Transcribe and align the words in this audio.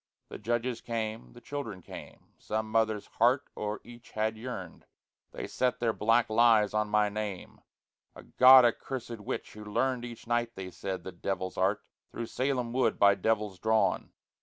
The 0.29 0.39
judges 0.39 0.81
came, 0.81 1.33
the 1.33 1.41
children 1.41 1.83
came 1.83 2.33
(Some 2.39 2.71
mother's 2.71 3.05
heart 3.05 3.43
o'er 3.55 3.79
each 3.83 4.13
had 4.13 4.35
yearned), 4.35 4.87
They 5.31 5.45
set 5.45 5.79
their 5.79 5.93
black 5.93 6.27
lies 6.27 6.73
on 6.73 6.89
my 6.89 7.07
name: 7.07 7.61
"A 8.15 8.23
God 8.23 8.65
accursèd 8.65 9.19
witch 9.19 9.53
who 9.53 9.63
learned 9.63 10.03
"Each 10.03 10.25
night 10.25 10.55
(they 10.55 10.71
said) 10.71 11.03
the 11.03 11.11
Devil's 11.11 11.55
art, 11.55 11.83
Through 12.11 12.25
Salem 12.25 12.73
wood 12.73 12.97
by 12.97 13.13
devils 13.13 13.59
drawn." 13.59 14.11